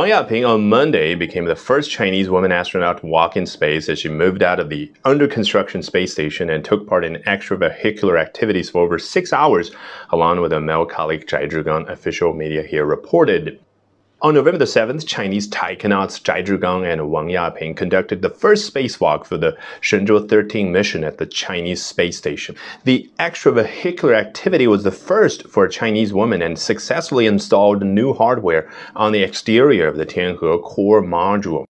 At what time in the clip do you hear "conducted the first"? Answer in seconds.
17.74-18.70